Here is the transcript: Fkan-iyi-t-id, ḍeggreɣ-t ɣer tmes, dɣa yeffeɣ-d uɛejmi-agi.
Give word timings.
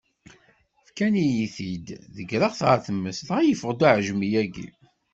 Fkan-iyi-t-id, 0.87 1.87
ḍeggreɣ-t 2.15 2.61
ɣer 2.67 2.79
tmes, 2.85 3.19
dɣa 3.27 3.41
yeffeɣ-d 3.43 3.81
uɛejmi-agi. 3.87 4.69